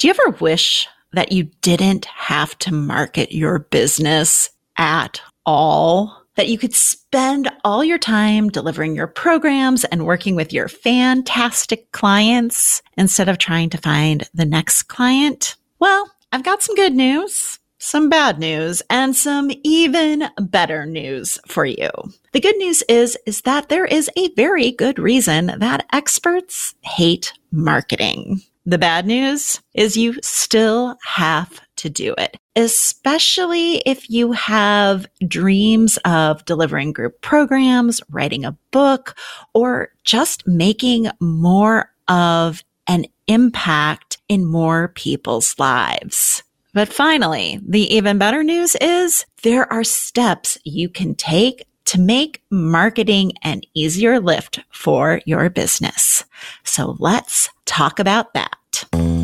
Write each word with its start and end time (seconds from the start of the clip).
Do 0.00 0.06
you 0.06 0.14
ever 0.14 0.34
wish 0.40 0.88
that 1.12 1.30
you 1.30 1.50
didn't 1.60 2.06
have 2.06 2.58
to 2.60 2.72
market 2.72 3.32
your 3.32 3.58
business 3.58 4.48
at 4.78 5.20
all? 5.44 6.24
That 6.36 6.48
you 6.48 6.56
could 6.56 6.74
spend 6.74 7.50
all 7.64 7.84
your 7.84 7.98
time 7.98 8.48
delivering 8.48 8.96
your 8.96 9.08
programs 9.08 9.84
and 9.84 10.06
working 10.06 10.36
with 10.36 10.54
your 10.54 10.68
fantastic 10.68 11.92
clients 11.92 12.80
instead 12.96 13.28
of 13.28 13.36
trying 13.36 13.68
to 13.68 13.76
find 13.76 14.26
the 14.32 14.46
next 14.46 14.84
client? 14.84 15.56
Well, 15.80 16.10
I've 16.32 16.44
got 16.44 16.62
some 16.62 16.76
good 16.76 16.94
news 16.94 17.58
some 17.82 18.10
bad 18.10 18.38
news 18.38 18.82
and 18.90 19.16
some 19.16 19.50
even 19.64 20.28
better 20.38 20.84
news 20.84 21.38
for 21.46 21.64
you. 21.64 21.90
The 22.32 22.40
good 22.40 22.56
news 22.58 22.82
is, 22.90 23.16
is 23.24 23.40
that 23.42 23.70
there 23.70 23.86
is 23.86 24.10
a 24.18 24.28
very 24.34 24.70
good 24.70 24.98
reason 24.98 25.46
that 25.58 25.86
experts 25.90 26.74
hate 26.82 27.32
marketing. 27.50 28.42
The 28.66 28.78
bad 28.78 29.06
news 29.06 29.60
is 29.74 29.96
you 29.96 30.14
still 30.22 30.96
have 31.02 31.60
to 31.76 31.88
do 31.88 32.14
it, 32.18 32.36
especially 32.56 33.76
if 33.86 34.10
you 34.10 34.32
have 34.32 35.06
dreams 35.26 35.98
of 36.04 36.44
delivering 36.44 36.92
group 36.92 37.22
programs, 37.22 38.02
writing 38.10 38.44
a 38.44 38.56
book, 38.70 39.16
or 39.54 39.88
just 40.04 40.46
making 40.46 41.08
more 41.20 41.90
of 42.08 42.62
an 42.86 43.06
impact 43.28 44.18
in 44.28 44.44
more 44.44 44.88
people's 44.88 45.58
lives. 45.58 46.42
But 46.74 46.92
finally, 46.92 47.60
the 47.66 47.92
even 47.94 48.18
better 48.18 48.44
news 48.44 48.76
is 48.80 49.24
there 49.42 49.72
are 49.72 49.84
steps 49.84 50.58
you 50.64 50.88
can 50.88 51.14
take 51.14 51.64
to 51.86 51.98
make 51.98 52.42
marketing 52.50 53.32
an 53.42 53.62
easier 53.74 54.20
lift 54.20 54.60
for 54.70 55.20
your 55.24 55.50
business. 55.50 56.24
So 56.62 56.96
let's 57.00 57.48
talk 57.64 57.98
about 57.98 58.34
that. 58.34 58.56
Get 58.72 59.19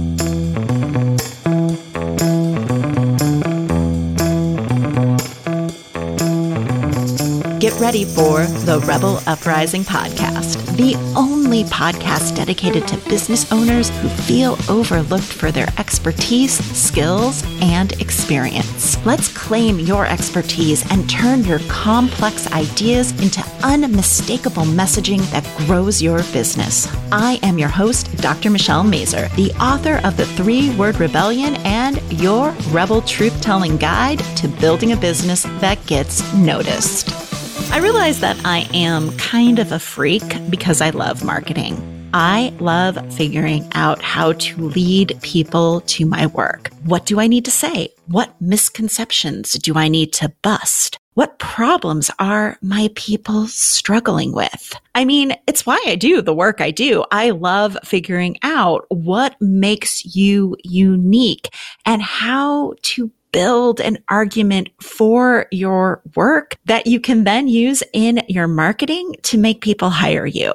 ready 7.81 8.05
for 8.05 8.45
the 8.65 8.81
Rebel 8.87 9.21
Uprising 9.27 9.83
podcast, 9.83 10.77
the 10.77 10.95
only 11.17 11.65
podcast 11.65 12.37
dedicated 12.37 12.89
to 12.89 12.97
business 13.09 13.51
owners 13.53 13.91
who 14.01 14.09
feel 14.09 14.57
overlooked 14.69 15.25
for 15.25 15.51
their 15.51 15.69
expertise, 15.79 16.53
skills, 16.77 17.45
and 17.61 17.93
experience. 18.01 19.05
Let's 19.05 19.29
claim 19.37 19.79
your 19.79 20.07
expertise 20.07 20.91
and 20.91 21.09
turn 21.09 21.45
your 21.45 21.59
complex 21.69 22.51
ideas 22.53 23.13
into 23.21 23.45
unmistakable 23.63 24.65
messaging 24.65 25.21
that 25.31 25.47
grows 25.67 26.01
your 26.01 26.23
business. 26.33 26.89
I 27.13 27.39
am 27.43 27.59
your 27.59 27.69
host, 27.69 28.15
Dr. 28.19 28.51
Michelle 28.51 28.85
Mazur, 28.85 29.29
the 29.37 29.53
author 29.61 30.01
of 30.05 30.17
The 30.17 30.27
Three 30.27 30.75
Word 30.77 30.99
Rebellion 30.99 31.57
and 31.67 32.01
your 32.21 32.51
Rebel 32.71 33.03
Truth 33.03 33.41
Telling 33.43 33.77
Guide 33.77 34.21
to 34.37 34.49
Building 34.49 34.93
a 34.93 34.97
Business 34.97 35.43
That 35.61 35.85
Gets 35.87 36.33
Noticed. 36.35 37.26
I 37.71 37.79
realize 37.81 38.21
that 38.21 38.41
I 38.45 38.69
am 38.73 39.15
kind 39.19 39.59
of 39.59 39.73
a 39.73 39.79
freak 39.79 40.23
because 40.49 40.81
I 40.81 40.91
love 40.91 41.25
marketing. 41.25 42.11
I 42.15 42.55
love 42.61 42.97
figuring 43.15 43.69
out 43.75 44.01
how 44.01 44.33
to 44.33 44.57
lead 44.69 45.19
people 45.21 45.83
to 45.83 46.07
my 46.07 46.27
work. 46.29 46.71
What 46.85 47.05
do 47.05 47.21
I 47.21 47.27
need 47.27 47.45
to 47.45 47.51
say? 47.51 47.93
What 48.07 48.41
misconceptions 48.41 49.53
do 49.55 49.75
I 49.75 49.89
need 49.89 50.13
to 50.15 50.33
bust? 50.41 50.99
What 51.15 51.39
problems 51.39 52.11
are 52.19 52.57
my 52.63 52.91
people 52.95 53.47
struggling 53.49 54.33
with? 54.33 54.75
I 54.95 55.05
mean, 55.05 55.35
it's 55.47 55.67
why 55.67 55.83
I 55.87 55.97
do 55.97 56.23
the 56.23 56.35
work 56.35 56.61
I 56.61 56.71
do. 56.71 57.05
I 57.11 57.31
love 57.31 57.77
figuring 57.85 58.37
out 58.43 58.87
what 58.91 59.35
makes 59.41 60.15
you 60.17 60.57
unique 60.63 61.49
and 61.85 62.01
how 62.01 62.75
to 62.83 63.11
build 63.37 63.83
an 63.83 63.99
argument 64.09 64.71
for 64.81 65.45
your 65.51 66.01
work 66.15 66.57
that 66.65 66.87
you 66.87 66.99
can 66.99 67.25
then 67.25 67.47
use 67.47 67.83
in 67.93 68.23
your 68.29 68.49
marketing 68.49 69.15
to 69.23 69.37
make 69.37 69.61
people 69.61 69.91
hire 69.91 70.25
you. 70.25 70.55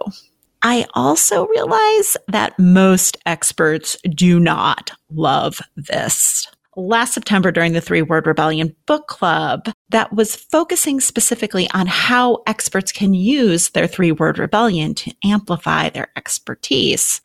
I 0.64 0.88
also 0.96 1.46
realize 1.46 2.18
that 2.30 2.58
most 2.58 3.18
experts 3.28 3.96
do 4.16 4.40
not 4.40 4.90
love 5.12 5.62
this 5.76 6.48
last 6.76 7.14
September 7.14 7.52
during 7.52 7.74
the 7.74 7.82
Three 7.82 8.02
Word 8.02 8.26
Rebellion 8.26 8.76
book 8.88 9.08
club 9.08 9.70
that 9.90 10.12
was 10.12 10.36
focusing 10.36 11.00
specifically 11.00 11.70
on 11.76 11.86
how 11.86 12.42
experts 12.48 12.92
can 12.92 13.14
use 13.14 13.70
their 13.70 13.86
three 13.86 14.12
word 14.12 14.40
rebellion 14.40 14.96
to 14.96 15.14
amplify 15.24 15.90
their 15.90 16.08
expertise. 16.16 17.22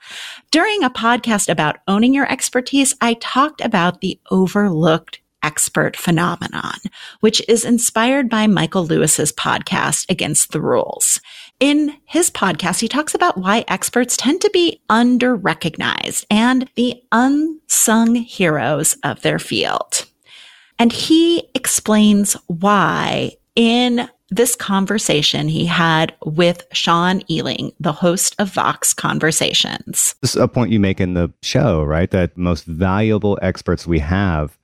During 0.50 0.82
a 0.82 0.91
podcast 0.91 1.48
about 1.48 1.78
owning 1.88 2.12
your 2.12 2.31
expertise, 2.31 2.94
I 3.00 3.14
talked 3.14 3.62
about 3.62 4.02
the 4.02 4.20
overlooked 4.31 5.20
expert 5.46 5.96
phenomenon, 5.96 6.74
which 7.20 7.40
is 7.48 7.64
inspired 7.64 8.28
by 8.28 8.48
Michael 8.48 8.84
Lewis's 8.84 9.32
podcast, 9.32 10.10
Against 10.10 10.50
the 10.50 10.60
Rules. 10.60 11.20
In 11.60 11.94
his 12.04 12.30
podcast, 12.30 12.80
he 12.80 12.88
talks 12.88 13.14
about 13.14 13.38
why 13.38 13.64
experts 13.68 14.16
tend 14.16 14.40
to 14.40 14.50
be 14.50 14.82
under 14.90 15.36
recognized 15.36 16.26
and 16.28 16.68
the 16.74 17.00
unsung 17.12 18.16
heroes 18.16 18.96
of 19.04 19.22
their 19.22 19.38
field. 19.38 20.04
And 20.80 20.92
he 20.92 21.48
explains 21.54 22.34
why 22.48 23.30
in 23.54 24.08
this 24.30 24.56
conversation 24.56 25.46
he 25.46 25.64
had 25.64 26.12
with 26.24 26.66
Sean 26.72 27.20
Illing, 27.30 27.72
the 27.78 27.92
host 27.92 28.34
of 28.40 28.52
Vox 28.52 28.92
Conversations. 28.92 30.16
This 30.20 30.34
is 30.34 30.42
a 30.42 30.48
point 30.48 30.72
you 30.72 30.80
make 30.80 31.00
in 31.00 31.14
the 31.14 31.32
show, 31.42 31.84
right? 31.84 32.10
That 32.10 32.36
most 32.36 32.64
valuable 32.64 33.38
experts 33.40 33.86
we 33.86 34.00
have 34.00 34.58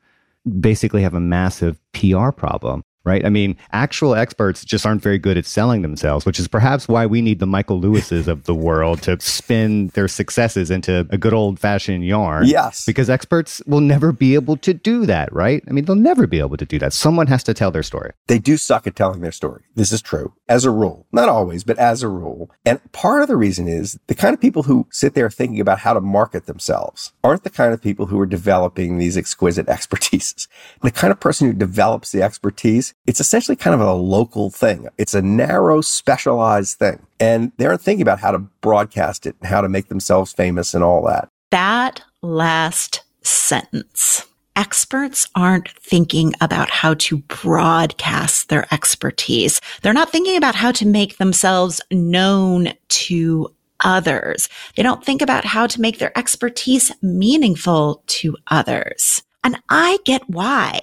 basically 0.61 1.03
have 1.03 1.15
a 1.15 1.21
massive 1.21 1.79
PR 1.93 2.31
problem 2.31 2.83
right? 3.05 3.25
I 3.25 3.29
mean, 3.29 3.57
actual 3.73 4.15
experts 4.15 4.65
just 4.65 4.87
aren't 4.87 5.03
very 5.03 5.19
good 5.19 5.37
at 5.37 5.47
selling 5.47 5.83
themselves, 5.83 6.25
which 6.25 6.39
is 6.39 6.49
perhaps 6.49 6.89
why 6.89 7.07
we 7.07 7.23
need 7.23 7.39
the 7.39 7.47
Michael 7.47 7.81
Lewises 7.81 8.29
of 8.29 8.45
the 8.45 8.55
world 8.55 9.03
to 9.03 9.21
spin 9.21 9.89
their 9.89 10.09
successes 10.09 10.71
into 10.71 11.07
a 11.11 11.19
good 11.19 11.35
old 11.35 11.59
fashioned 11.59 12.05
yarn. 12.05 12.47
Yes. 12.47 12.85
Because 12.85 13.11
experts 13.11 13.63
will 13.67 13.81
never 13.81 14.13
be 14.13 14.35
able 14.35 14.57
to 14.59 14.73
do 14.75 15.07
that, 15.07 15.33
right? 15.33 15.63
I 15.69 15.73
mean, 15.73 15.85
they'll 15.85 15.97
never 15.97 16.27
be 16.27 16.39
able 16.39 16.57
to 16.57 16.67
do 16.67 16.79
that. 16.79 16.93
Someone 16.93 17.27
has 17.27 17.43
to 17.45 17.55
tell 17.55 17.71
their 17.71 17.83
story. 17.83 18.13
They 18.27 18.39
do 18.39 18.57
suck 18.57 18.87
at 18.87 18.97
telling 18.97 19.21
their 19.21 19.33
story. 19.33 19.65
This 19.75 19.93
is 19.93 20.03
true 20.03 20.33
as 20.49 20.65
a 20.65 20.71
rule, 20.71 21.07
not 21.13 21.29
always, 21.29 21.65
but 21.65 21.79
as 21.79 22.03
a 22.03 22.09
rule. 22.09 22.51
And 22.67 22.81
part 22.93 23.23
of 23.23 23.29
the 23.29 23.37
reason 23.37 23.69
is 23.69 23.99
the 24.07 24.15
kind 24.15 24.35
of 24.35 24.41
people 24.41 24.65
who 24.65 24.87
sit 24.91 25.15
there 25.15 25.31
thinking 25.31 25.61
about 25.61 25.79
how 25.79 25.95
to 25.95 26.01
market 26.01 26.47
themselves 26.47 27.13
aren't 27.25 27.43
the 27.43 27.51
kind 27.51 27.73
of 27.73 27.81
people 27.81 28.07
who 28.07 28.21
are 28.21 28.27
developing 28.27 28.99
these 28.99 29.17
exquisite 29.17 29.67
expertises. 29.69 30.49
The 30.83 30.91
kind 30.91 31.11
of 31.11 31.21
person 31.21 31.47
who 31.47 31.55
develops 31.55 32.13
the 32.13 32.23
expertise 32.23 32.92
it's 33.07 33.21
essentially 33.21 33.57
kind 33.57 33.75
of 33.75 33.81
a 33.81 33.93
local 33.93 34.51
thing. 34.51 34.89
It's 34.99 35.15
a 35.15 35.23
narrow, 35.23 35.81
specialized 35.81 36.79
thing. 36.79 37.05
And 37.19 37.53
they 37.57 37.67
aren't 37.67 37.81
thinking 37.81 38.03
about 38.03 38.21
how 38.21 38.31
to 38.31 38.39
broadcast 38.39 39.27
it 39.27 39.37
and 39.41 39.49
how 39.49 39.61
to 39.61 39.69
make 39.69 39.89
themselves 39.89 40.33
famous 40.33 40.75
and 40.75 40.85
all 40.85 41.05
that. 41.07 41.29
That 41.51 42.03
last 42.23 43.03
sentence. 43.23 44.27
Experts 44.55 45.29
aren't 45.35 45.71
thinking 45.71 46.35
about 46.41 46.69
how 46.69 46.95
to 46.95 47.19
broadcast 47.19 48.49
their 48.49 48.67
expertise. 48.73 49.61
They're 49.81 49.95
not 49.95 50.11
thinking 50.11 50.37
about 50.37 50.55
how 50.55 50.73
to 50.73 50.87
make 50.87 51.17
themselves 51.17 51.81
known 51.91 52.75
to 52.89 53.55
others. 53.81 54.49
They 54.77 54.83
don't 54.83 55.05
think 55.05 55.23
about 55.23 55.45
how 55.45 55.67
to 55.67 55.81
make 55.81 55.99
their 55.99 56.17
expertise 56.19 56.93
meaningful 57.03 58.03
to 58.07 58.37
others. 58.49 59.23
And 59.43 59.59
I 59.69 59.99
get 60.05 60.29
why. 60.29 60.81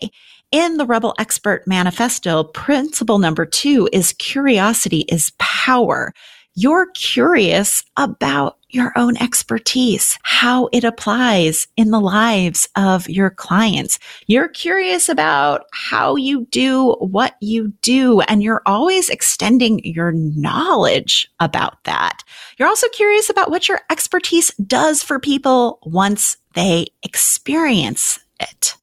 In 0.52 0.78
the 0.78 0.86
Rebel 0.88 1.14
Expert 1.20 1.68
Manifesto, 1.68 2.44
principle 2.44 3.20
number 3.20 3.46
two 3.46 3.88
is 3.94 4.14
curiosity 4.14 5.02
is 5.02 5.32
power. 5.38 6.12
You're 6.56 6.88
curious 6.96 7.84
about 7.98 8.58
your 8.70 8.92
own 8.96 9.16
expertise, 9.18 10.18
how 10.24 10.68
it 10.74 10.84
applies 10.84 11.68
in 11.78 11.92
the 11.92 12.00
lives 12.00 12.68
of 12.76 13.08
your 13.08 13.30
clients. 13.30 14.00
You're 14.26 14.48
curious 14.48 15.08
about 15.08 15.68
how 15.72 16.16
you 16.16 16.48
do 16.48 16.94
what 16.94 17.36
you 17.42 17.72
do, 17.84 18.22
and 18.22 18.42
you're 18.42 18.64
always 18.66 19.08
extending 19.10 19.80
your 19.84 20.14
knowledge 20.14 21.28
about 21.40 21.84
that. 21.84 22.24
You're 22.58 22.68
also 22.68 22.88
curious 22.88 23.30
about 23.30 23.52
what 23.52 23.68
your 23.68 23.82
expertise 23.92 24.50
does 24.56 25.04
for 25.04 25.20
people 25.20 25.78
once 25.84 26.38
they 26.56 26.88
experience 27.04 28.20
it. 28.40 28.76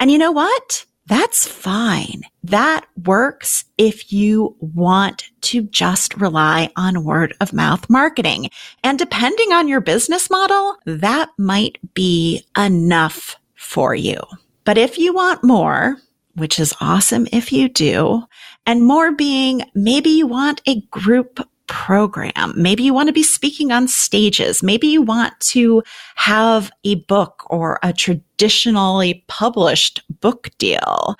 And 0.00 0.10
you 0.10 0.16
know 0.16 0.32
what? 0.32 0.86
That's 1.06 1.46
fine. 1.46 2.22
That 2.42 2.86
works 3.04 3.66
if 3.76 4.10
you 4.10 4.56
want 4.58 5.30
to 5.42 5.62
just 5.64 6.16
rely 6.16 6.70
on 6.76 7.04
word 7.04 7.34
of 7.40 7.52
mouth 7.52 7.90
marketing. 7.90 8.48
And 8.82 8.98
depending 8.98 9.52
on 9.52 9.68
your 9.68 9.82
business 9.82 10.30
model, 10.30 10.76
that 10.86 11.28
might 11.36 11.78
be 11.92 12.44
enough 12.56 13.36
for 13.54 13.94
you. 13.94 14.18
But 14.64 14.78
if 14.78 14.96
you 14.98 15.12
want 15.12 15.44
more, 15.44 15.98
which 16.36 16.58
is 16.58 16.74
awesome 16.80 17.28
if 17.32 17.52
you 17.52 17.68
do, 17.68 18.24
and 18.66 18.82
more 18.82 19.12
being 19.12 19.62
maybe 19.74 20.10
you 20.10 20.26
want 20.26 20.62
a 20.66 20.80
group 20.90 21.46
program. 21.66 22.52
Maybe 22.56 22.82
you 22.82 22.94
want 22.94 23.08
to 23.08 23.12
be 23.12 23.22
speaking 23.22 23.72
on 23.72 23.88
stages. 23.88 24.62
Maybe 24.62 24.86
you 24.86 25.02
want 25.02 25.38
to 25.40 25.82
have 26.16 26.70
a 26.84 26.96
book 26.96 27.44
or 27.50 27.78
a 27.82 27.92
traditionally 27.92 29.24
published 29.28 30.02
book 30.20 30.50
deal. 30.58 31.16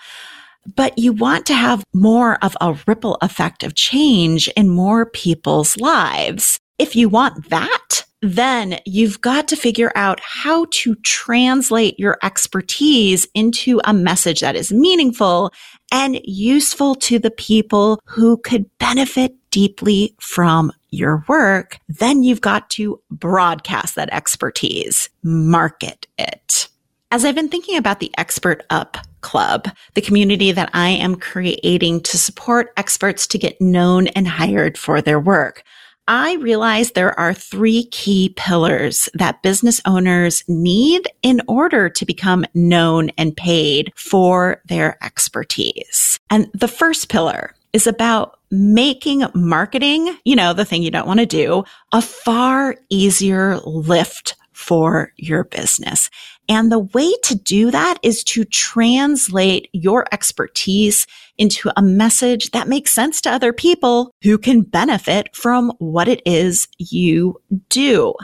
But 0.76 0.98
you 0.98 1.12
want 1.12 1.44
to 1.46 1.54
have 1.54 1.84
more 1.92 2.38
of 2.42 2.56
a 2.60 2.78
ripple 2.86 3.18
effect 3.20 3.62
of 3.62 3.74
change 3.74 4.48
in 4.48 4.70
more 4.70 5.06
people's 5.06 5.76
lives. 5.76 6.58
If 6.78 6.96
you 6.96 7.08
want 7.08 7.50
that, 7.50 8.04
then 8.22 8.80
you've 8.86 9.20
got 9.20 9.46
to 9.48 9.56
figure 9.56 9.92
out 9.94 10.18
how 10.20 10.66
to 10.70 10.94
translate 10.96 11.98
your 12.00 12.16
expertise 12.22 13.26
into 13.34 13.80
a 13.84 13.92
message 13.92 14.40
that 14.40 14.56
is 14.56 14.72
meaningful 14.72 15.52
and 15.92 16.18
useful 16.24 16.94
to 16.94 17.18
the 17.18 17.30
people 17.30 18.00
who 18.06 18.38
could 18.38 18.64
benefit 18.78 19.34
deeply 19.54 20.12
from 20.18 20.72
your 20.90 21.24
work. 21.28 21.78
Then 21.88 22.24
you've 22.24 22.40
got 22.40 22.68
to 22.70 23.00
broadcast 23.08 23.94
that 23.94 24.12
expertise, 24.12 25.08
market 25.22 26.08
it. 26.18 26.68
As 27.12 27.24
I've 27.24 27.36
been 27.36 27.48
thinking 27.48 27.76
about 27.76 28.00
the 28.00 28.10
Expert 28.18 28.64
Up 28.70 28.96
Club, 29.20 29.68
the 29.94 30.00
community 30.00 30.50
that 30.50 30.70
I 30.74 30.88
am 30.88 31.14
creating 31.14 32.00
to 32.00 32.18
support 32.18 32.72
experts 32.76 33.28
to 33.28 33.38
get 33.38 33.60
known 33.60 34.08
and 34.08 34.26
hired 34.26 34.76
for 34.76 35.00
their 35.00 35.20
work, 35.20 35.62
I 36.08 36.34
realize 36.34 36.90
there 36.90 37.16
are 37.16 37.32
three 37.32 37.84
key 37.92 38.34
pillars 38.36 39.08
that 39.14 39.40
business 39.44 39.80
owners 39.86 40.42
need 40.48 41.06
in 41.22 41.40
order 41.46 41.88
to 41.90 42.04
become 42.04 42.44
known 42.54 43.10
and 43.10 43.36
paid 43.36 43.92
for 43.94 44.60
their 44.66 44.98
expertise. 45.00 46.18
And 46.28 46.50
the 46.52 46.66
first 46.66 47.08
pillar 47.08 47.54
is 47.74 47.86
about 47.86 48.38
making 48.50 49.24
marketing, 49.34 50.16
you 50.24 50.36
know, 50.36 50.54
the 50.54 50.64
thing 50.64 50.82
you 50.82 50.90
don't 50.90 51.08
want 51.08 51.20
to 51.20 51.26
do, 51.26 51.64
a 51.92 52.00
far 52.00 52.76
easier 52.88 53.58
lift 53.66 54.36
for 54.52 55.12
your 55.16 55.44
business. 55.44 56.08
And 56.48 56.70
the 56.70 56.78
way 56.78 57.12
to 57.24 57.34
do 57.34 57.72
that 57.72 57.98
is 58.02 58.22
to 58.24 58.44
translate 58.44 59.68
your 59.72 60.06
expertise 60.12 61.06
into 61.36 61.70
a 61.76 61.82
message 61.82 62.52
that 62.52 62.68
makes 62.68 62.92
sense 62.92 63.20
to 63.22 63.30
other 63.30 63.52
people 63.52 64.14
who 64.22 64.38
can 64.38 64.62
benefit 64.62 65.34
from 65.34 65.72
what 65.78 66.06
it 66.06 66.22
is 66.24 66.68
you 66.78 67.40
do. 67.68 68.14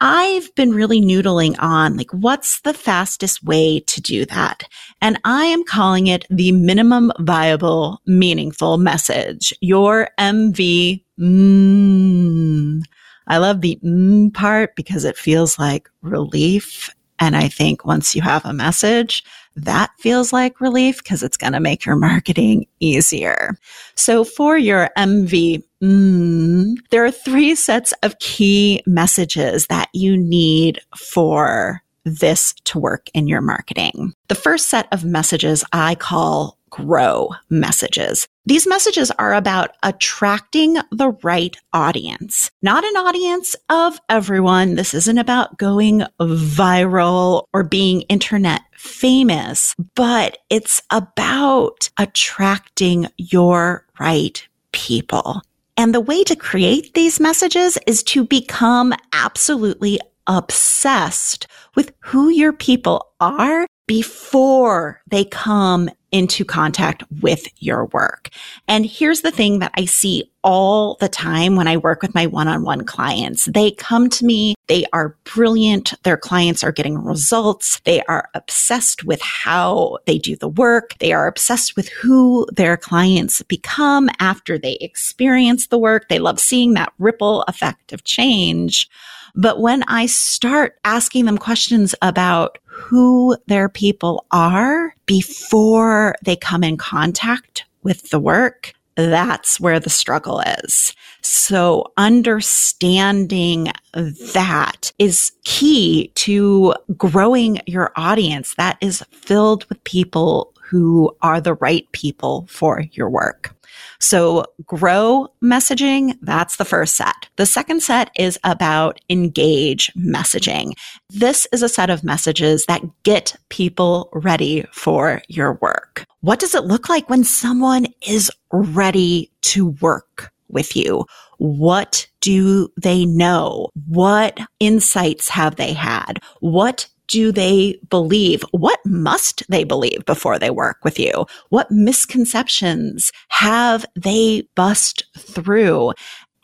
I've 0.00 0.54
been 0.54 0.72
really 0.72 1.00
noodling 1.00 1.56
on 1.58 1.96
like, 1.96 2.10
what's 2.12 2.60
the 2.62 2.72
fastest 2.72 3.42
way 3.42 3.80
to 3.80 4.00
do 4.00 4.24
that? 4.26 4.64
And 5.02 5.20
I 5.24 5.44
am 5.44 5.64
calling 5.64 6.06
it 6.06 6.26
the 6.30 6.52
minimum 6.52 7.12
viable 7.18 8.00
meaningful 8.06 8.78
message. 8.78 9.52
Your 9.60 10.08
MV. 10.18 11.04
Mm. 11.18 12.82
I 13.26 13.38
love 13.38 13.60
the 13.60 13.78
mm 13.84 14.32
part 14.32 14.74
because 14.74 15.04
it 15.04 15.18
feels 15.18 15.58
like 15.58 15.88
relief 16.02 16.90
and 17.20 17.36
I 17.36 17.48
think 17.48 17.84
once 17.84 18.16
you 18.16 18.22
have 18.22 18.44
a 18.46 18.52
message, 18.54 19.22
that 19.56 19.90
feels 19.98 20.32
like 20.32 20.60
relief 20.60 21.02
because 21.02 21.22
it's 21.22 21.36
going 21.36 21.52
to 21.52 21.60
make 21.60 21.84
your 21.84 21.96
marketing 21.96 22.66
easier. 22.80 23.56
So 23.94 24.24
for 24.24 24.56
your 24.56 24.90
MV, 24.96 25.62
mm, 25.82 26.74
there 26.90 27.04
are 27.04 27.10
three 27.10 27.54
sets 27.54 27.92
of 28.02 28.18
key 28.18 28.82
messages 28.86 29.66
that 29.66 29.88
you 29.92 30.16
need 30.16 30.80
for 30.96 31.82
this 32.04 32.54
to 32.64 32.78
work 32.78 33.08
in 33.12 33.28
your 33.28 33.40
marketing. 33.40 34.14
The 34.28 34.34
first 34.34 34.68
set 34.68 34.88
of 34.92 35.04
messages 35.04 35.64
I 35.72 35.94
call 35.94 36.56
grow 36.70 37.30
messages. 37.48 38.26
These 38.46 38.66
messages 38.66 39.10
are 39.12 39.34
about 39.34 39.76
attracting 39.82 40.76
the 40.90 41.10
right 41.22 41.56
audience, 41.72 42.50
not 42.62 42.84
an 42.84 42.96
audience 42.96 43.54
of 43.68 44.00
everyone. 44.08 44.76
This 44.76 44.94
isn't 44.94 45.18
about 45.18 45.58
going 45.58 46.02
viral 46.20 47.44
or 47.52 47.62
being 47.62 48.02
internet 48.02 48.62
famous, 48.76 49.74
but 49.94 50.38
it's 50.48 50.80
about 50.90 51.90
attracting 51.98 53.08
your 53.18 53.86
right 53.98 54.46
people. 54.72 55.42
And 55.76 55.94
the 55.94 56.00
way 56.00 56.24
to 56.24 56.36
create 56.36 56.94
these 56.94 57.20
messages 57.20 57.78
is 57.86 58.02
to 58.04 58.24
become 58.24 58.92
absolutely 59.12 59.98
obsessed 60.26 61.46
with 61.74 61.92
who 62.00 62.28
your 62.28 62.52
people 62.52 63.12
are 63.20 63.66
before 63.86 65.00
they 65.10 65.24
come 65.24 65.90
into 66.12 66.44
contact 66.44 67.04
with 67.20 67.46
your 67.62 67.86
work. 67.86 68.30
And 68.68 68.84
here's 68.84 69.20
the 69.20 69.30
thing 69.30 69.60
that 69.60 69.72
I 69.76 69.84
see 69.84 70.30
all 70.42 70.96
the 71.00 71.08
time 71.08 71.54
when 71.54 71.68
I 71.68 71.76
work 71.76 72.00
with 72.00 72.14
my 72.14 72.26
one-on-one 72.26 72.84
clients. 72.84 73.44
They 73.44 73.72
come 73.72 74.08
to 74.10 74.24
me. 74.24 74.54
They 74.68 74.86
are 74.92 75.16
brilliant. 75.24 75.92
Their 76.02 76.16
clients 76.16 76.64
are 76.64 76.72
getting 76.72 76.96
results. 77.04 77.80
They 77.80 78.00
are 78.02 78.28
obsessed 78.34 79.04
with 79.04 79.20
how 79.20 79.98
they 80.06 80.18
do 80.18 80.36
the 80.36 80.48
work. 80.48 80.94
They 80.98 81.12
are 81.12 81.26
obsessed 81.26 81.76
with 81.76 81.88
who 81.88 82.46
their 82.52 82.76
clients 82.76 83.42
become 83.42 84.08
after 84.18 84.58
they 84.58 84.78
experience 84.80 85.66
the 85.66 85.78
work. 85.78 86.08
They 86.08 86.18
love 86.18 86.40
seeing 86.40 86.72
that 86.74 86.92
ripple 86.98 87.42
effect 87.42 87.92
of 87.92 88.04
change. 88.04 88.88
But 89.34 89.60
when 89.60 89.82
I 89.84 90.06
start 90.06 90.78
asking 90.84 91.26
them 91.26 91.38
questions 91.38 91.94
about 92.02 92.58
who 92.80 93.36
their 93.46 93.68
people 93.68 94.24
are 94.32 94.94
before 95.06 96.14
they 96.24 96.36
come 96.36 96.64
in 96.64 96.76
contact 96.76 97.64
with 97.82 98.10
the 98.10 98.18
work, 98.18 98.72
that's 98.96 99.60
where 99.60 99.78
the 99.78 99.90
struggle 99.90 100.40
is. 100.64 100.94
So 101.22 101.92
understanding 101.96 103.68
that 103.92 104.92
is 104.98 105.32
key 105.44 106.10
to 106.16 106.74
growing 106.96 107.60
your 107.66 107.92
audience 107.96 108.54
that 108.56 108.78
is 108.80 109.04
filled 109.10 109.66
with 109.66 109.82
people 109.84 110.52
who 110.62 111.14
are 111.22 111.40
the 111.40 111.54
right 111.54 111.90
people 111.92 112.46
for 112.48 112.84
your 112.92 113.10
work. 113.10 113.54
So 113.98 114.44
grow 114.66 115.28
messaging, 115.42 116.16
that's 116.22 116.56
the 116.56 116.64
first 116.64 116.96
set. 116.96 117.28
The 117.36 117.46
second 117.46 117.82
set 117.82 118.10
is 118.16 118.38
about 118.44 119.00
engage 119.10 119.92
messaging. 119.94 120.72
This 121.10 121.46
is 121.52 121.62
a 121.62 121.68
set 121.68 121.90
of 121.90 122.04
messages 122.04 122.64
that 122.66 122.82
get 123.02 123.36
people 123.48 124.08
ready 124.12 124.64
for 124.72 125.22
your 125.28 125.54
work. 125.54 126.04
What 126.20 126.38
does 126.38 126.54
it 126.54 126.64
look 126.64 126.88
like 126.88 127.08
when 127.10 127.24
someone 127.24 127.86
is 128.06 128.30
ready 128.52 129.30
to 129.42 129.68
work 129.80 130.32
with 130.48 130.76
you? 130.76 131.06
What 131.38 132.06
do 132.20 132.68
they 132.80 133.06
know? 133.06 133.68
What 133.86 134.38
insights 134.58 135.28
have 135.28 135.56
they 135.56 135.72
had? 135.72 136.18
What 136.40 136.88
do 137.10 137.32
they 137.32 137.78
believe? 137.90 138.42
What 138.52 138.78
must 138.86 139.42
they 139.50 139.64
believe 139.64 140.04
before 140.06 140.38
they 140.38 140.50
work 140.50 140.78
with 140.84 140.98
you? 140.98 141.26
What 141.48 141.68
misconceptions 141.70 143.10
have 143.28 143.84
they 143.96 144.48
bust 144.54 145.04
through? 145.18 145.92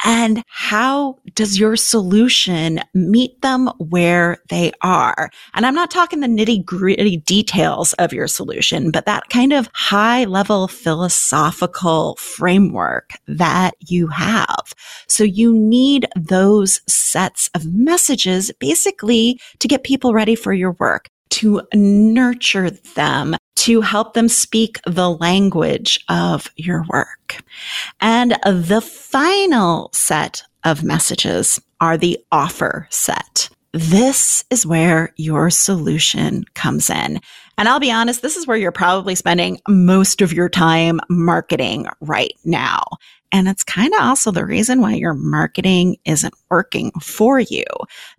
And 0.07 0.45
how 0.47 1.19
does 1.35 1.59
your 1.59 1.75
solution 1.75 2.79
meet 2.95 3.43
them 3.43 3.67
where 3.79 4.39
they 4.51 4.71
are? 4.81 5.31
And 5.53 5.67
I'm 5.67 5.75
not 5.75 5.91
talking 5.91 6.21
the 6.21 6.29
nitty 6.29 6.65
gritty 6.65 7.17
details 7.17 7.93
of 7.95 8.13
your 8.13 8.29
solution, 8.29 8.93
but 8.93 9.05
that 9.07 9.29
kind 9.31 9.53
of 9.53 9.69
high 9.75 10.23
level 10.23 10.69
philosophical 10.69 12.15
framework 12.21 13.15
that 13.27 13.75
you 13.81 14.07
have. 14.07 14.73
So 15.09 15.25
you 15.25 15.53
need 15.53 16.07
those 16.15 16.83
sets 16.87 17.51
of 17.57 17.67
messages 17.67 18.53
basically 18.61 19.41
to 19.59 19.67
get 19.67 19.83
people 19.83 20.15
ready 20.15 20.37
for 20.37 20.53
your 20.53 20.77
work 20.79 21.11
to 21.37 21.62
nurture 21.75 22.71
them, 22.71 23.37
to 23.57 23.81
help 23.81 24.14
them 24.14 24.28
speak 24.28 24.81
the 24.87 25.11
language 25.11 26.02
of 26.09 26.50
your 26.57 26.85
work. 26.88 27.43
And 28.00 28.37
the 28.45 28.81
final 28.81 29.90
set 29.93 30.43
of 30.64 30.83
messages 30.83 31.61
are 31.81 31.99
the 31.99 32.19
offer 32.33 32.87
set. 32.90 33.50
This 33.73 34.45
is 34.50 34.64
where 34.64 35.12
your 35.16 35.50
solution 35.50 36.45
comes 36.55 36.88
in. 36.88 37.21
And 37.59 37.69
I'll 37.69 37.81
be 37.81 37.93
honest, 37.93 38.23
this 38.23 38.37
is 38.37 38.47
where 38.47 38.57
you're 38.57 38.73
probably 38.73 39.14
spending 39.14 39.61
most 39.69 40.23
of 40.23 40.33
your 40.33 40.49
time 40.49 41.00
marketing 41.11 41.87
right 42.00 42.33
now. 42.45 42.83
And 43.37 43.49
it's 43.49 43.62
kind 43.62 43.93
of 43.93 44.00
also 44.00 44.31
the 44.31 44.47
reason 44.47 44.81
why 44.81 44.95
your 44.95 45.12
marketing 45.12 45.99
isn't 46.07 46.33
working 46.49 46.90
for 47.02 47.38
you 47.38 47.64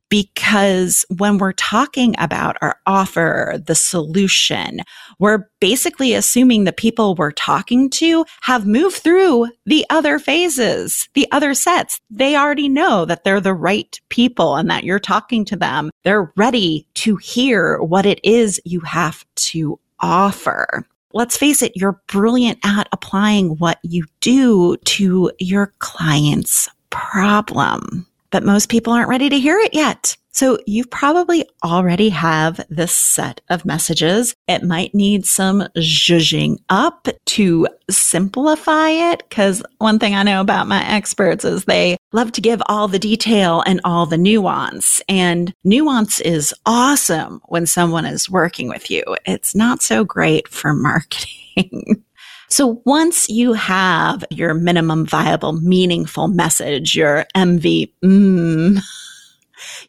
because 0.10 1.06
when 1.18 1.40
we're 1.40 1.54
talking 1.54 2.14
about 2.20 2.56
our 2.62 2.80
offer, 2.86 3.60
the 3.66 3.74
solution, 3.74 4.82
we're 5.18 5.50
basically 5.60 6.14
assuming 6.14 6.64
the 6.66 6.72
people 6.72 7.16
we're 7.16 7.32
talking 7.32 7.90
to 7.90 8.26
have 8.42 8.68
moved 8.68 8.98
through 8.98 9.48
the 9.66 9.88
other 9.90 10.20
phases, 10.20 11.10
the 11.16 11.28
other 11.32 11.56
sets. 11.56 12.00
They 12.12 12.36
already 12.36 12.70
know 12.70 13.04
that 13.06 13.24
they're 13.24 13.42
the 13.42 13.56
right 13.56 14.00
people 14.10 14.56
and 14.56 14.70
that 14.70 14.84
you're 14.84 15.00
talking 15.00 15.46
to 15.46 15.56
them. 15.56 15.90
They're 16.04 16.32
ready 16.38 16.88
to 16.96 17.16
hear 17.16 17.82
what 17.82 18.06
it 18.06 18.20
is 18.24 18.62
you 18.66 18.82
have 18.82 19.26
to 19.36 19.80
offer 20.00 20.86
let's 21.14 21.38
face 21.38 21.62
it, 21.62 21.74
you're 21.76 22.02
brilliant 22.08 22.60
at 22.64 22.88
applying 22.92 23.58
what 23.58 23.80
you 23.84 24.06
do 24.20 24.78
to 24.78 25.32
your 25.40 25.74
clients' 25.80 26.70
problem. 26.90 28.06
But 28.32 28.44
most 28.44 28.70
people 28.70 28.94
aren't 28.94 29.10
ready 29.10 29.30
to 29.30 29.40
hear 29.40 29.58
it 29.58 29.74
yet. 29.74 30.18
So 30.38 30.60
you 30.68 30.86
probably 30.86 31.50
already 31.64 32.10
have 32.10 32.64
this 32.70 32.96
set 32.96 33.42
of 33.50 33.66
messages. 33.66 34.36
It 34.48 34.62
might 34.62 34.94
need 34.94 35.26
some 35.26 35.64
zhuzhing 35.76 36.58
up 36.70 37.08
to 37.26 37.68
simplify 37.90 38.90
it. 38.90 39.28
Cause 39.32 39.64
one 39.80 39.98
thing 39.98 40.14
I 40.14 40.22
know 40.22 40.40
about 40.40 40.68
my 40.68 40.88
experts 40.88 41.44
is 41.44 41.66
they 41.66 41.98
love 42.14 42.34
to 42.34 42.42
give 42.42 42.62
all 42.68 42.88
the 42.88 43.00
detail 43.00 43.64
and 43.66 43.82
all 43.84 44.06
the 44.06 44.16
nuance. 44.16 45.02
And 45.10 45.56
nuance 45.64 46.20
is 46.20 46.54
awesome 46.68 47.42
when 47.48 47.66
someone 47.66 48.06
is 48.06 48.30
working 48.30 48.70
with 48.70 48.92
you. 48.92 49.04
It's 49.26 49.56
not 49.56 49.82
so 49.82 50.04
great 50.04 50.48
for 50.48 50.72
marketing. 50.72 52.04
So 52.50 52.82
once 52.86 53.28
you 53.28 53.52
have 53.52 54.24
your 54.30 54.54
minimum 54.54 55.06
viable 55.06 55.52
meaningful 55.52 56.30
message, 56.30 56.96
your 56.96 57.26
MV, 57.36 57.92
mm, 58.02 58.80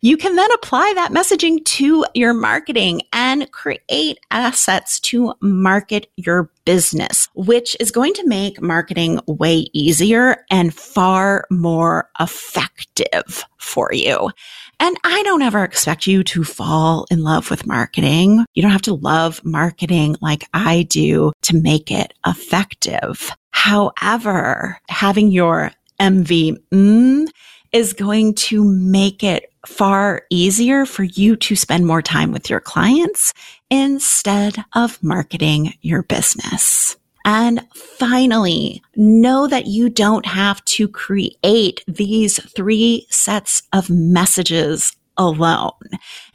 you 0.00 0.16
can 0.16 0.37
then 0.37 0.50
apply 0.52 0.92
that 0.94 1.12
messaging 1.12 1.64
to 1.64 2.04
your 2.14 2.34
marketing 2.34 3.02
and 3.12 3.50
create 3.52 4.18
assets 4.30 5.00
to 5.00 5.34
market 5.40 6.10
your 6.16 6.50
business, 6.64 7.28
which 7.34 7.76
is 7.80 7.90
going 7.90 8.12
to 8.14 8.26
make 8.26 8.60
marketing 8.60 9.20
way 9.26 9.66
easier 9.72 10.44
and 10.50 10.75
far 10.75 11.46
more 11.50 12.10
effective 12.20 13.44
for 13.58 13.90
you. 13.92 14.30
And 14.80 14.96
I 15.02 15.22
don't 15.25 15.42
ever 15.42 15.64
expect 15.64 16.06
you 16.06 16.22
to 16.25 16.44
fall 16.44 17.06
in 17.10 17.22
love 17.22 17.50
with 17.50 17.66
marketing. 17.66 18.44
You 18.54 18.62
don't 18.62 18.70
have 18.70 18.82
to 18.82 18.94
love 18.94 19.44
marketing 19.44 20.16
like 20.20 20.48
I 20.54 20.82
do 20.84 21.32
to 21.42 21.56
make 21.56 21.90
it 21.90 22.14
effective. 22.26 23.30
However, 23.50 24.78
having 24.88 25.32
your 25.32 25.72
MV 26.00 26.56
mm, 26.72 27.26
is 27.72 27.92
going 27.92 28.34
to 28.34 28.64
make 28.64 29.25
it 29.25 29.50
far 29.68 30.22
easier 30.30 30.87
for 30.87 31.04
you 31.04 31.37
to 31.37 31.54
spend 31.54 31.87
more 31.87 32.02
time 32.02 32.32
with 32.32 32.48
your 32.48 32.58
clients 32.58 33.34
instead 33.70 34.64
of 34.75 35.00
marketing 35.02 35.75
your 35.82 36.02
business. 36.02 36.96
And 37.25 37.64
finally, 37.75 38.82
know 38.96 39.46
that 39.46 39.66
you 39.66 39.90
don't 39.90 40.25
have 40.25 40.64
to 40.64 40.88
create 40.88 41.84
these 41.87 42.42
three 42.54 43.06
sets 43.10 43.62
of 43.75 43.90
messages 43.90 44.96
alone. 45.18 45.72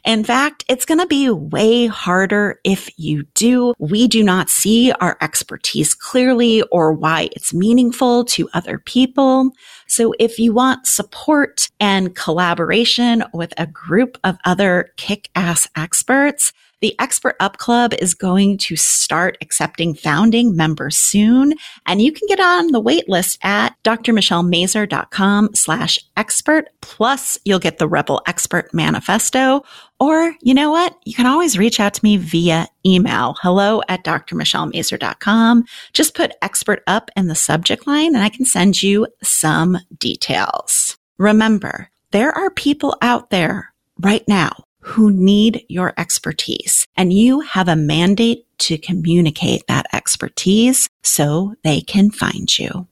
In 0.04 0.22
fact, 0.22 0.64
it's 0.68 0.84
going 0.84 1.00
to 1.00 1.06
be 1.06 1.30
way 1.30 1.86
harder 1.86 2.60
if 2.62 2.90
you 2.98 3.24
do. 3.34 3.74
We 3.78 4.06
do 4.06 4.22
not 4.22 4.50
see 4.50 4.92
our 4.92 5.16
expertise 5.20 5.94
clearly 5.94 6.62
or 6.70 6.92
why 6.92 7.30
it's 7.32 7.54
meaningful 7.54 8.24
to 8.26 8.48
other 8.52 8.78
people. 8.78 9.50
So 9.88 10.14
if 10.18 10.38
you 10.38 10.52
want 10.52 10.86
support 10.86 11.70
and 11.80 12.14
collaboration 12.14 13.24
with 13.32 13.54
a 13.56 13.66
group 13.66 14.18
of 14.22 14.38
other 14.44 14.90
kick 14.96 15.30
ass 15.34 15.66
experts, 15.74 16.52
the 16.84 16.94
Expert 17.00 17.34
Up 17.40 17.56
Club 17.56 17.94
is 17.94 18.12
going 18.12 18.58
to 18.58 18.76
start 18.76 19.38
accepting 19.40 19.94
founding 19.94 20.54
members 20.54 20.98
soon, 20.98 21.54
and 21.86 22.02
you 22.02 22.12
can 22.12 22.28
get 22.28 22.38
on 22.38 22.72
the 22.72 22.78
wait 22.78 23.08
list 23.08 23.38
at 23.42 23.74
drmichellemazur.com 23.84 25.54
slash 25.54 25.98
expert. 26.18 26.68
Plus, 26.82 27.38
you'll 27.46 27.58
get 27.58 27.78
the 27.78 27.88
Rebel 27.88 28.20
Expert 28.26 28.74
Manifesto. 28.74 29.62
Or, 29.98 30.34
you 30.42 30.52
know 30.52 30.70
what? 30.70 30.94
You 31.06 31.14
can 31.14 31.24
always 31.24 31.56
reach 31.56 31.80
out 31.80 31.94
to 31.94 32.04
me 32.04 32.18
via 32.18 32.68
email, 32.84 33.34
hello 33.40 33.80
at 33.88 34.04
drmichellemazur.com. 34.04 35.64
Just 35.94 36.14
put 36.14 36.36
expert 36.42 36.82
up 36.86 37.10
in 37.16 37.28
the 37.28 37.34
subject 37.34 37.86
line 37.86 38.14
and 38.14 38.22
I 38.22 38.28
can 38.28 38.44
send 38.44 38.82
you 38.82 39.06
some 39.22 39.78
details. 39.96 40.98
Remember, 41.16 41.88
there 42.10 42.32
are 42.32 42.50
people 42.50 42.94
out 43.00 43.30
there 43.30 43.72
right 44.00 44.28
now 44.28 44.64
who 44.84 45.10
need 45.10 45.64
your 45.68 45.94
expertise 45.96 46.86
and 46.96 47.12
you 47.12 47.40
have 47.40 47.68
a 47.68 47.76
mandate 47.76 48.46
to 48.58 48.76
communicate 48.76 49.66
that 49.66 49.86
expertise 49.94 50.88
so 51.02 51.54
they 51.64 51.80
can 51.80 52.10
find 52.10 52.58
you. 52.58 52.86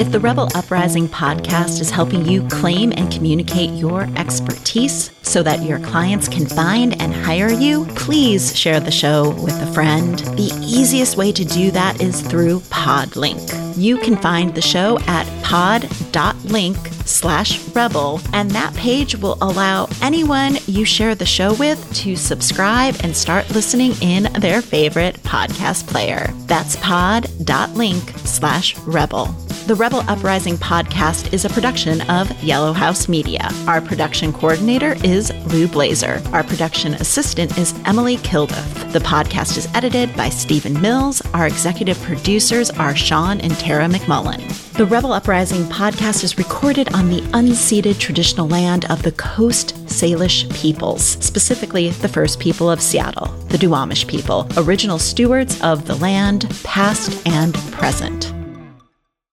If 0.00 0.12
the 0.12 0.18
Rebel 0.18 0.48
Uprising 0.54 1.08
podcast 1.08 1.78
is 1.78 1.90
helping 1.90 2.24
you 2.24 2.48
claim 2.48 2.90
and 2.96 3.12
communicate 3.12 3.68
your 3.72 4.08
expertise 4.16 5.10
so 5.20 5.42
that 5.42 5.62
your 5.62 5.78
clients 5.78 6.26
can 6.26 6.46
find 6.46 6.98
and 7.02 7.12
hire 7.12 7.50
you, 7.50 7.84
please 7.96 8.56
share 8.56 8.80
the 8.80 8.90
show 8.90 9.28
with 9.42 9.60
a 9.60 9.70
friend. 9.74 10.20
The 10.20 10.58
easiest 10.64 11.18
way 11.18 11.32
to 11.32 11.44
do 11.44 11.70
that 11.72 12.00
is 12.00 12.22
through 12.22 12.60
Podlink. 12.70 13.76
You 13.76 13.98
can 13.98 14.16
find 14.16 14.54
the 14.54 14.62
show 14.62 14.98
at 15.06 15.26
pod.link 15.44 16.78
slash 17.04 17.62
rebel, 17.74 18.22
and 18.32 18.50
that 18.52 18.74
page 18.76 19.16
will 19.16 19.36
allow 19.42 19.86
anyone 20.00 20.56
you 20.66 20.86
share 20.86 21.14
the 21.14 21.26
show 21.26 21.52
with 21.56 21.78
to 21.96 22.16
subscribe 22.16 22.96
and 23.04 23.14
start 23.14 23.50
listening 23.50 23.92
in 24.00 24.32
their 24.40 24.62
favorite 24.62 25.16
podcast 25.24 25.86
player. 25.88 26.32
That's 26.46 26.76
pod.link 26.76 28.10
slash 28.20 28.78
rebel. 28.78 29.34
The 29.66 29.76
Rebel 29.76 30.00
Uprising 30.08 30.56
podcast 30.56 31.32
is 31.32 31.44
a 31.44 31.48
production 31.48 32.00
of 32.10 32.32
Yellow 32.42 32.72
House 32.72 33.08
Media. 33.08 33.48
Our 33.68 33.80
production 33.80 34.32
coordinator 34.32 34.96
is 35.04 35.32
Lou 35.52 35.68
Blazer. 35.68 36.20
Our 36.32 36.42
production 36.42 36.94
assistant 36.94 37.56
is 37.56 37.72
Emily 37.84 38.16
Kilduff. 38.16 38.92
The 38.92 38.98
podcast 38.98 39.56
is 39.58 39.68
edited 39.72 40.16
by 40.16 40.28
Stephen 40.28 40.80
Mills. 40.80 41.22
Our 41.34 41.46
executive 41.46 42.00
producers 42.02 42.70
are 42.70 42.96
Sean 42.96 43.40
and 43.42 43.56
Tara 43.58 43.86
McMullin. 43.86 44.40
The 44.72 44.86
Rebel 44.86 45.12
Uprising 45.12 45.62
podcast 45.64 46.24
is 46.24 46.36
recorded 46.36 46.92
on 46.92 47.08
the 47.08 47.20
unceded 47.32 47.98
traditional 47.98 48.48
land 48.48 48.90
of 48.90 49.02
the 49.04 49.12
Coast 49.12 49.76
Salish 49.86 50.52
peoples, 50.52 51.04
specifically 51.24 51.90
the 51.90 52.08
first 52.08 52.40
people 52.40 52.68
of 52.68 52.80
Seattle, 52.80 53.26
the 53.48 53.58
Duwamish 53.58 54.08
people, 54.08 54.48
original 54.56 54.98
stewards 54.98 55.60
of 55.60 55.86
the 55.86 55.96
land, 55.96 56.50
past 56.64 57.22
and 57.26 57.54
present. 57.70 58.32